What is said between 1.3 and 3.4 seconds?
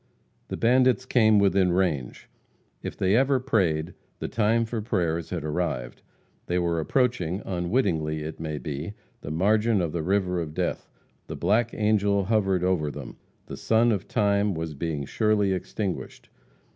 within range. If they ever